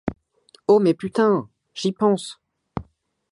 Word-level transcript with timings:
Oh 0.67 0.79
mais 0.79 0.95
putain 0.95 1.47
j’y 1.75 1.91
pense! 1.91 2.39